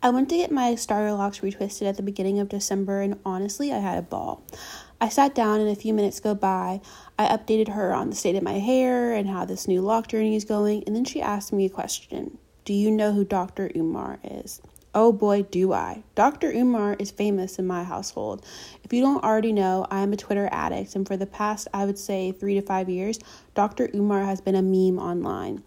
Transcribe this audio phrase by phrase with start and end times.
[0.00, 3.72] I went to get my starter locs retwisted at the beginning of December, and honestly,
[3.72, 4.44] I had a ball.
[5.00, 6.80] I sat down, and a few minutes go by.
[7.18, 10.36] I updated her on the state of my hair and how this new loc journey
[10.36, 13.72] is going, and then she asked me a question Do you know who Dr.
[13.74, 14.62] Umar is?
[14.94, 16.04] Oh boy, do I.
[16.14, 16.52] Dr.
[16.52, 18.46] Umar is famous in my household.
[18.84, 21.84] If you don't already know, I am a Twitter addict, and for the past, I
[21.84, 23.18] would say, three to five years,
[23.54, 23.90] Dr.
[23.92, 25.64] Umar has been a meme online.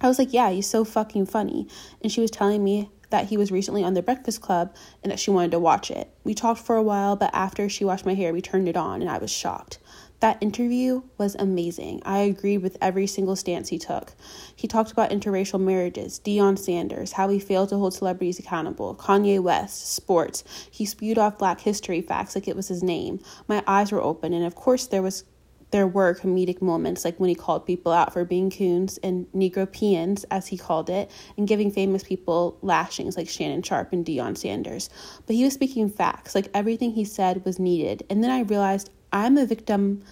[0.00, 1.68] I was like, yeah, he's so fucking funny.
[2.02, 5.18] And she was telling me that he was recently on the Breakfast Club and that
[5.18, 6.10] she wanted to watch it.
[6.24, 9.00] We talked for a while, but after she washed my hair, we turned it on
[9.00, 9.78] and I was shocked.
[10.20, 12.02] That interview was amazing.
[12.04, 14.14] I agreed with every single stance he took.
[14.56, 19.40] He talked about interracial marriages, Deion Sanders, how he failed to hold celebrities accountable, Kanye
[19.40, 20.42] West, sports.
[20.68, 23.20] He spewed off black history facts like it was his name.
[23.46, 25.22] My eyes were open, and of course, there was
[25.70, 30.24] there were comedic moments like when he called people out for being coons and Negropeans,
[30.30, 34.88] as he called it, and giving famous people lashings like Shannon Sharpe and Deion Sanders.
[35.26, 38.04] But he was speaking facts, like everything he said was needed.
[38.08, 40.02] And then I realized I'm a victim,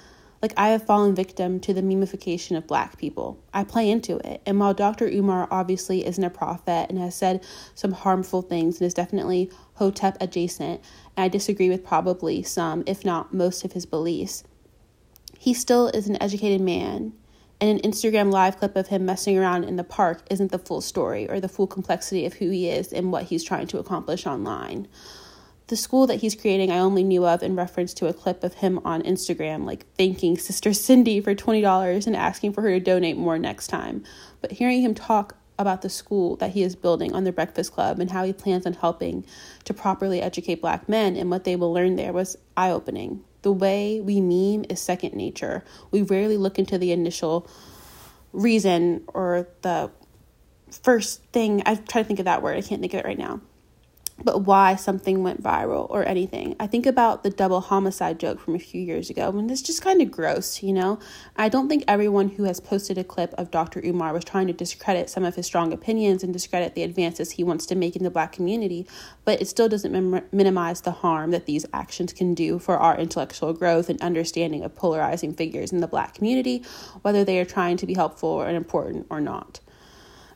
[0.42, 3.42] like I have fallen victim to the memification of black people.
[3.54, 4.42] I play into it.
[4.44, 5.06] And while Dr.
[5.06, 7.44] Umar obviously isn't a prophet and has said
[7.74, 10.82] some harmful things and is definitely Hotep adjacent,
[11.16, 14.44] and I disagree with probably some, if not most, of his beliefs
[15.38, 17.12] he still is an educated man,
[17.60, 20.80] and an Instagram live clip of him messing around in the park isn't the full
[20.80, 24.26] story or the full complexity of who he is and what he's trying to accomplish
[24.26, 24.86] online.
[25.68, 28.54] The school that he's creating, I only knew of in reference to a clip of
[28.54, 33.16] him on Instagram, like thanking Sister Cindy for $20 and asking for her to donate
[33.16, 34.04] more next time.
[34.40, 37.98] But hearing him talk about the school that he is building on the Breakfast Club
[37.98, 39.24] and how he plans on helping
[39.64, 43.24] to properly educate black men and what they will learn there was eye opening.
[43.46, 45.62] The way we meme is second nature.
[45.92, 47.46] We rarely look into the initial
[48.32, 49.92] reason or the
[50.82, 51.62] first thing.
[51.64, 52.56] I try to think of that word.
[52.56, 53.40] I can't think of it right now
[54.22, 56.56] but why something went viral or anything.
[56.58, 59.82] I think about the double homicide joke from a few years ago, and it's just
[59.82, 60.98] kind of gross, you know?
[61.36, 63.80] I don't think everyone who has posted a clip of Dr.
[63.84, 67.44] Umar was trying to discredit some of his strong opinions and discredit the advances he
[67.44, 68.86] wants to make in the black community,
[69.24, 72.96] but it still doesn't mem- minimize the harm that these actions can do for our
[72.98, 76.64] intellectual growth and understanding of polarizing figures in the black community,
[77.02, 79.60] whether they are trying to be helpful and important or not.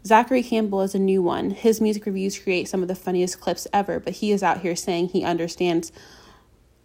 [0.06, 1.50] Zachary Campbell is a new one.
[1.50, 4.74] His music reviews create some of the funniest clips ever, but he is out here
[4.74, 5.92] saying he understands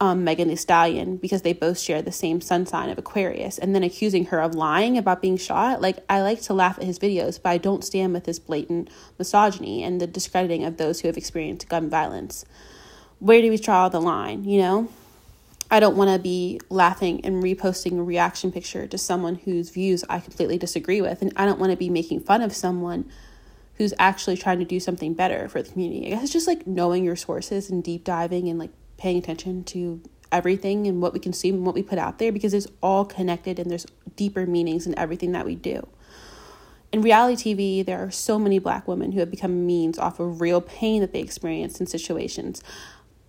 [0.01, 3.73] um, Megan Thee Stallion because they both share the same sun sign of Aquarius, and
[3.73, 5.81] then accusing her of lying about being shot.
[5.81, 8.89] Like, I like to laugh at his videos, but I don't stand with his blatant
[9.17, 12.43] misogyny and the discrediting of those who have experienced gun violence.
[13.19, 14.89] Where do we draw the line, you know?
[15.69, 20.03] I don't want to be laughing and reposting a reaction picture to someone whose views
[20.09, 21.21] I completely disagree with.
[21.21, 23.09] And I don't want to be making fun of someone
[23.75, 26.07] who's actually trying to do something better for the community.
[26.07, 29.63] I guess it's just like knowing your sources and deep diving and like paying attention
[29.65, 33.05] to everything and what we consume and what we put out there because it's all
[33.05, 35.87] connected and there's deeper meanings in everything that we do.
[36.91, 40.39] In reality TV, there are so many black women who have become means off of
[40.39, 42.63] real pain that they experience in situations.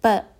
[0.02, 0.35] But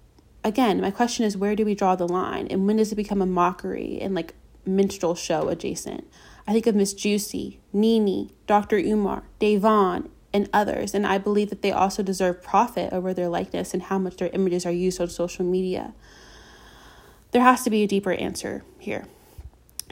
[0.47, 3.21] again, my question is where do we draw the line and when does it become
[3.21, 4.35] a mockery and like
[4.65, 6.07] minstrel show adjacent?
[6.47, 8.79] I think of Miss Juicy, Nene, Dr.
[8.79, 13.75] Umar, Da'Vonne, and others, and I believe that they also deserve profit over their likeness
[13.75, 15.95] and how much their images are used on social media.
[17.33, 19.07] There has to be a deeper answer here.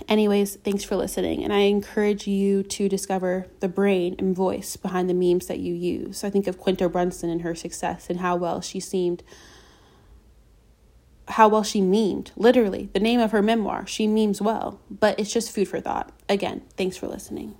[0.08, 5.08] Anyways, thanks for listening, and I encourage you to discover the brain and voice behind
[5.08, 6.22] the memes that you use.
[6.22, 9.22] I think of Quinta Brunson and her success and how well she seemed
[11.34, 12.30] how well she memed.
[12.36, 14.80] Literally, the name of her memoir, She Memes Well.
[14.88, 16.12] But it's just food for thought.
[16.28, 17.56] Again, thanks for listening.